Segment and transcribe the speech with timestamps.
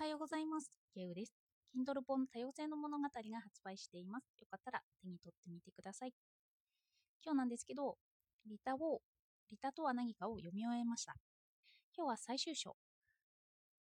[0.00, 0.70] はようございます。
[0.94, 1.34] ケウです。
[1.76, 4.24] Kindle 本多様性の物語が発売しています。
[4.40, 6.14] よかったら手に取ってみてください。
[7.22, 7.98] 今日なんですけど、
[8.46, 9.02] リタを、
[9.50, 11.16] リタとは何かを読み終えました。
[11.94, 12.76] 今日は最終章。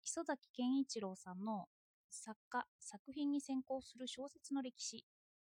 [0.03, 1.67] 磯崎健一郎さんの
[2.11, 5.05] 作家、作品に先行する小説の歴史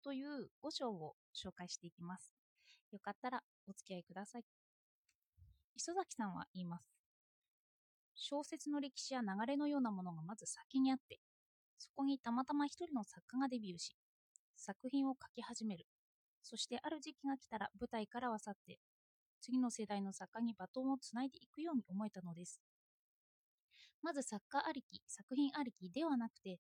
[0.03, 2.33] という5章を紹介していきます。
[2.91, 4.43] よかったらお付き合いください。
[5.77, 6.98] 磯崎さんは言います。
[8.15, 11.19] 小説の歴史や流れのようなものがまず先にあって、
[11.77, 13.95] そこにたまたま一人の作家がデビューし、
[14.55, 15.85] 作品を書き始める。
[16.43, 18.79] そしてある時期が来たら舞台からは去って、
[19.41, 22.61] 次の世代の作家にバトンをつないでいくように思えたのです。
[24.01, 26.59] まず作家ありき、作品ありきではなくて、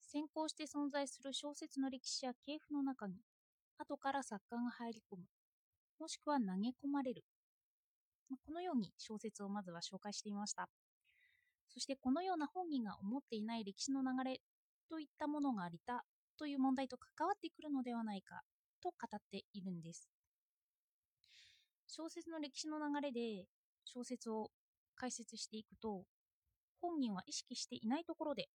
[0.00, 3.16] 先行して存在する小説の歴史や系譜の中に、
[3.78, 5.24] 後から作家が入り込む、
[5.98, 7.24] もしくは投げ込まれる。
[8.28, 10.68] このように小説をまずは紹介してみました。
[11.68, 14.40] そしてこのような本人が思っていない歴史の流れ
[14.88, 16.04] といったものがありた
[16.38, 18.42] という問題と関わってくるのではないか
[18.82, 20.08] と語っているんです。
[21.86, 23.46] 小説の歴史の流れで
[23.84, 24.50] 小説を
[24.96, 26.04] 解説していくと、
[26.80, 28.48] 本人は意識していないところで、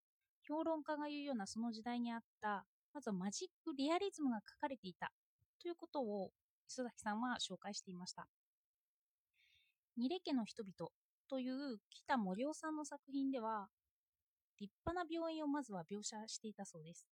[0.47, 5.11] 評論家が言うようなその時代にあった、まずはマジックリアリズムが書かれていた
[5.61, 6.31] ということを
[6.67, 8.27] 磯崎さんは紹介していました。
[10.00, 10.92] 二レ家の人々
[11.30, 13.67] という北森夫さんの作品では、
[14.58, 17.05] 立派な病院をまずは描写していたそうです。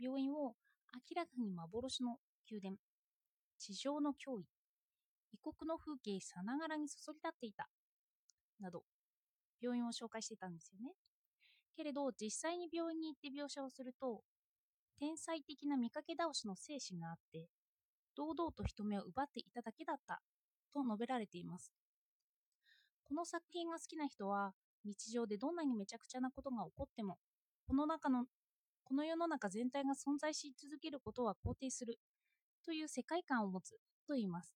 [0.00, 0.54] 病院を
[0.94, 2.16] 明らかに幻の
[2.50, 2.76] 宮殿、
[3.58, 4.46] 地上の脅威、
[5.34, 7.68] 異国の風景さながらにそそり立っていた、
[8.58, 8.84] など、
[9.60, 10.94] 病院を紹介していたんですよね。
[11.76, 14.22] けれど、実際に病院に行って描写をすると、
[14.98, 17.50] 天才的な見かけ倒しの精神があって、
[18.16, 20.22] 堂々と人目を奪っていただけだった、
[20.72, 21.72] と述べられています。
[23.08, 24.52] この作品が好きな人は、
[24.84, 27.18] 日常でどんなにめちゃくちゃなことが起こっても、
[27.66, 28.24] この中の、
[28.84, 31.98] この世の中全体が存在し続けることは肯定する、
[32.64, 33.70] という世界観を持つ、
[34.06, 34.54] と言います。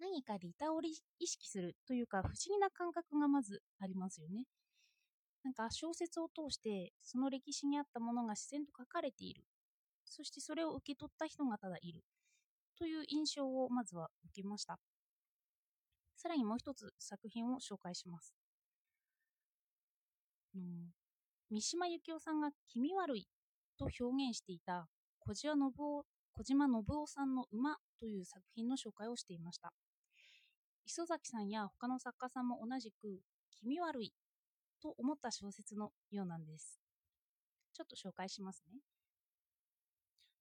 [0.00, 4.44] 何かリタを意識するというか不思議な感覚がまずありますよね。
[5.42, 9.44] なんか小説を通してその歴史にあったものが自然と書かれている。
[10.04, 12.04] そしてそれを受け取った人がただいる。
[12.78, 14.78] という印象をまずは受けました。
[16.16, 18.34] さらにもう一つ作品を紹介します。
[20.54, 20.90] うん、
[21.50, 23.28] 三島由紀夫さんが気味悪い
[23.78, 24.88] と表現していた
[25.20, 29.72] 小島信夫小島信夫さんの馬という作品の紹介をしていました。
[30.86, 34.12] 磯崎さんや他の作家さんも同じく気味悪い
[34.80, 36.80] と思った小説のようなんです。
[37.74, 38.80] ちょっと紹介しますね。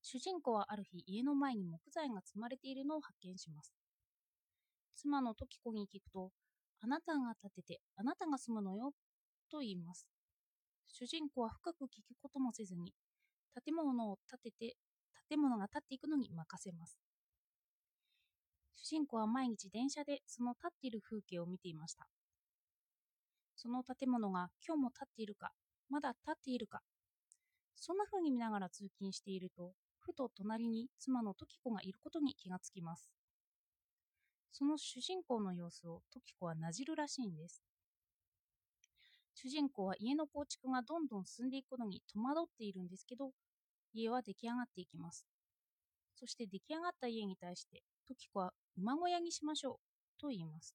[0.09, 3.75] 主人公はある日家の前に木材が積まれているのを発見します。
[4.95, 6.31] 妻の時子に聞くと、
[6.79, 8.93] あなたが建ててあなたが住むのよ
[9.51, 10.07] と言います。
[10.87, 12.93] 主人公は深く聞くこともせずに、
[13.65, 14.77] 建物を建てて、
[15.27, 16.97] 建物が建っていくのに任せます。
[18.77, 22.07] 主人公は毎日電車でその立っている風景を見ていました。
[23.57, 25.51] その建物が今日も立っているか、
[25.89, 26.79] まだ立っているか、
[27.75, 29.73] そんな風に見ながら通勤していると、
[30.07, 33.11] ふと隣に妻の時子がいることに気がつきます。
[34.53, 37.61] その主人公の様子を時子はなじるらしいんです。
[39.33, 43.31] 主人公は家の構築がどんどん進んでいくことに戸惑っているんですけど、
[43.93, 45.25] 家は出来上がっていきます。
[46.15, 50.73] そして出来上がった家に対して、時子は馬小屋にしましょうと言います。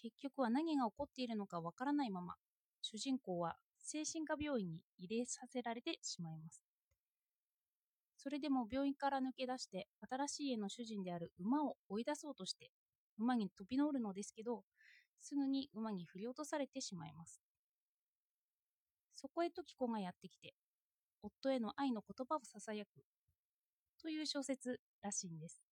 [0.00, 2.34] 結局は何が起こっているのかわからないまま、
[2.82, 6.62] 主人公は精神科病院に入れさせられてしまいます。
[8.24, 12.70] それでも病院から抜け出して新しい家の主人である馬を追い出そうとして
[13.18, 14.62] 馬に飛び乗るのですけど、
[15.20, 17.42] すぐに馬に振り落とされてしまいます。
[19.14, 20.54] そこへ時子がやってきて、
[21.22, 23.04] 夫への愛の言葉をささやく
[24.00, 25.62] という小説らしいんです。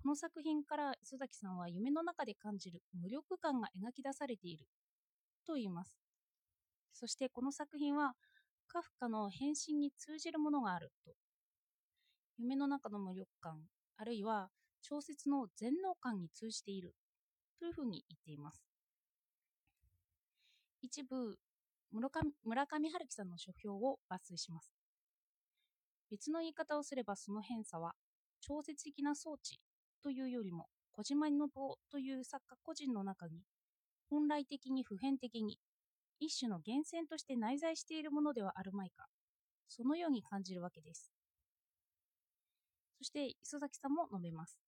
[0.00, 4.66] この作品から磯崎さんは夢の中で感じる無力感が描き出されている
[5.44, 5.98] と言います。
[6.94, 8.14] そしてこの作品は
[8.68, 11.12] カフカの変身に通じるものがあると。
[12.36, 13.62] 夢の中の無力感、
[13.96, 14.50] あるいは
[14.80, 16.94] 小説の全能感に通じている
[17.58, 18.62] というふうに言っています。
[20.82, 21.36] 一部
[21.90, 24.70] 村上、村上春樹さんの書評を抜粋します。
[26.10, 27.92] 別の言い方をすればその偏差は
[28.40, 29.58] 超絶的な装置
[30.02, 33.42] というよりも小島信夫という作家個人の中に
[34.08, 35.58] 本来的に普遍的に
[36.20, 39.06] 一種の源泉として内在しているものではあるまいか
[39.68, 41.12] そのように感じるわけです
[42.98, 44.58] そして磯崎さんも述べます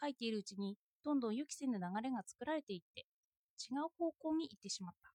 [0.00, 3.06] 書いているうちにどんどん予期せぬ流れが作られていって
[3.56, 5.10] 違う方向に行ってしまった。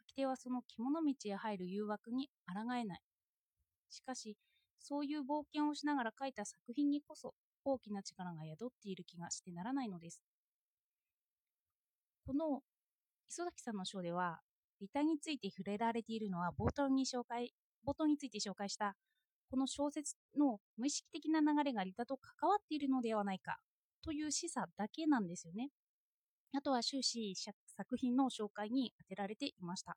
[0.00, 3.00] 書き手はその獣道へ入る誘惑に抗えない。
[3.90, 4.36] しかし、
[4.80, 10.22] そういう冒険をしながら書いた作品にこそ大きな力が宿っている気がしてならないのです。
[12.26, 12.62] この
[13.30, 14.40] 磯崎さんの章では、
[14.80, 17.52] リタについて触れられているのは冒頭に紹介、
[17.86, 18.96] 冒頭について紹介した
[19.50, 23.58] この小説の無意識的な流れがリタと関わっているのではないか
[24.02, 25.70] という示唆だけなんですよね。
[26.54, 29.96] あとは終始作品の紹介に当てられていました。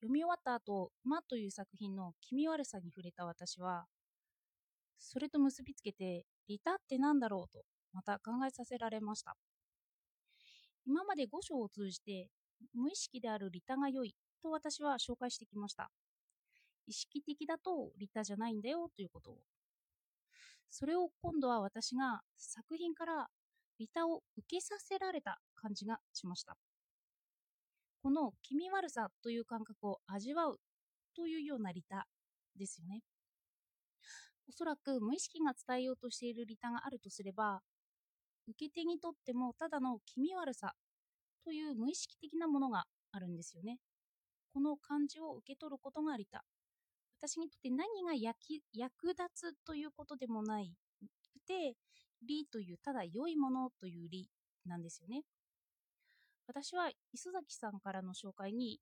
[0.00, 3.86] 読み終わった後、馬という作品の気味悪さに触れた私は、
[4.98, 9.36] それと結びつけて、リタって何だろうと、また考えさせられました。
[10.88, 12.30] 今まで5章を通じて、
[12.74, 15.90] 無意識であるリタが良いと私は紹介してきました。
[16.86, 19.36] 意識的だとリタじゃないんだよということを。
[20.70, 23.26] それを今度は私が作品から
[23.78, 26.56] リタを受けさせられた感じがしました。
[28.02, 30.58] この気味悪さという感覚を味わう
[31.14, 32.06] というようなリタ
[32.58, 33.02] ですよね。
[34.48, 37.60] おそらく無意識が伝えようとしているリタがあるとすれば、
[38.48, 40.74] 受け手にとってもただの気味悪さ
[41.44, 43.78] という無意識的なものがあるんですよね。
[44.52, 46.44] この感じを受け取ることがリタ。
[47.20, 48.38] 私にとって何が役
[49.08, 50.72] 立つということでもない
[51.32, 51.74] くて、
[52.26, 54.28] 理というただ良いものという理
[54.66, 55.22] なんですよね。
[56.46, 58.80] 私は磯崎さんからの紹介に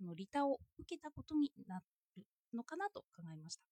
[0.00, 1.80] あのリタを受けたことにな
[2.16, 2.24] る
[2.54, 3.62] のかなと考えました。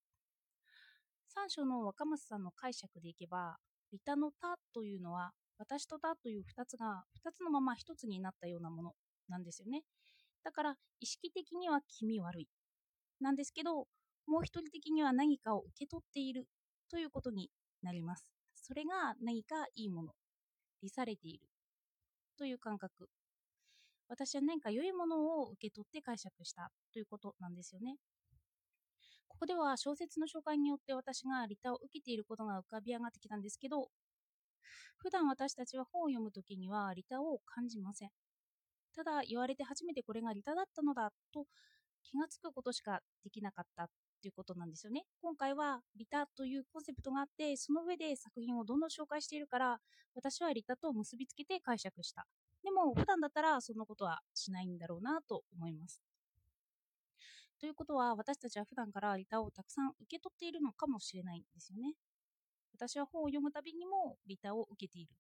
[1.28, 3.58] 三章の若松さんの解釈でいけば、
[3.92, 8.92] リタの他というのは、私と他という2つが2つのまま1つになったようなもの
[9.28, 9.82] なんですよね。
[10.44, 12.48] だから、意識的には気味悪い。
[13.20, 13.86] なんですけど、
[14.26, 16.46] もう一人的には何かを受け取っている
[16.90, 17.50] ということに
[17.82, 18.30] なります。
[18.54, 20.12] それが何かいいもの、
[20.82, 21.48] 利されている
[22.36, 23.08] という感覚
[24.08, 27.96] 私は何か良いものを受け取って解釈したということなんですよね。
[29.38, 33.86] ここでは小説の紹介によって私がリタを受けていることが浮かび上がってきたんですけど、
[34.96, 38.08] 普段私たちは本を読むときにはリタを感じません。
[38.96, 41.44] ただ言われて初めてこれがリタだったのだと
[42.02, 43.86] 気がつくことしかできなかった
[44.20, 45.04] ということなんですよね。
[45.22, 49.78] 今回はリタというコンセプトがあって、その上で作品をどんどん紹介しているから、
[50.16, 52.26] 私はリタと結びつけて解釈した
[52.64, 56.07] でも普段だったらそんなことはしないんだろうなと思います。
[57.60, 61.94] ということは私たちは普段からリタをたくさん受け取っているのかもしれないんですよね。
[62.72, 65.10] 私は本を読むたびにもリタを受けている。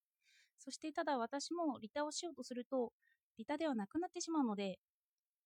[0.58, 2.92] そしてただ私もリタをしようとすると
[3.38, 4.78] リタではなくなってしまうので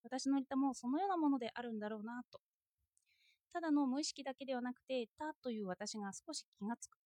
[0.04, 2.40] 私のリタもそのようなものであるんだろうなと。
[3.52, 6.96] ただの無意識だけではなくて、たという私が少し気がつく。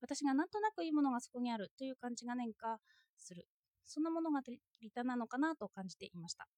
[0.00, 2.78] 私がなんとなくいいものがそこにあるという感じが何か
[3.16, 3.46] する。
[3.84, 4.40] そんなものが
[4.80, 6.48] リタなのかなと感じていました。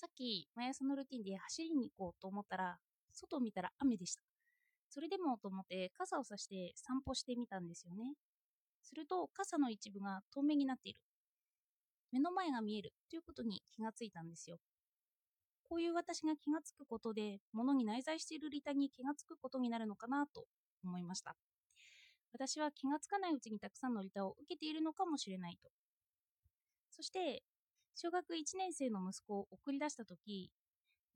[0.00, 2.78] さっき、毎朝のルーティンで走りに行こうと思ったら、
[3.12, 4.22] 外を見たら雨でした。
[4.88, 8.14] それでもと思って傘をさして散歩してみたんですよね。
[8.80, 10.98] すると傘の一部が透明になっている。
[12.12, 14.56] 目の前が見えるということに気がついたんですよ。
[15.68, 20.46] こういう私が気がつくことで、物に内在しているリタに気がつくことになるのかなと
[20.82, 21.36] 思いました。
[22.32, 25.68] 私は気がつかないうちにたくさんのリタを受けているのかもしれないと。
[26.88, 27.42] そして、
[28.02, 30.50] 小学1年生の息子を送り出したとき、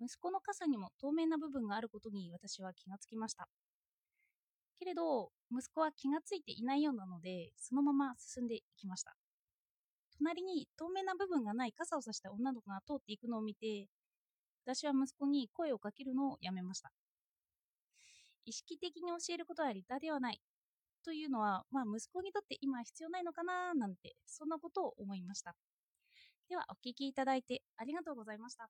[0.03, 3.49] 息子の傘にも透明な部分があることに私は気がつきました。
[4.79, 9.17] けれど、息子は気がついていないようなので、そのまま進んでいきました。
[10.19, 13.89] 隣に透明な部分がない傘を差した女の子が通っていくのを見て、
[14.67, 16.93] 私は息子に声をかけるのをやめました。
[18.45, 20.41] 意識的に教えることはリタではない
[21.03, 25.57] というのは、まあ、息子にとって今必要ないのかななんて、そんなことを思いました。
[26.49, 28.69] では、お聴きいただいてありがとうございました。